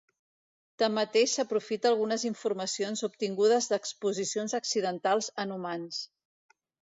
[0.83, 6.01] Tanmateix s'aprofita algunes informacions obtingudes d'exposicions accidentals en humans.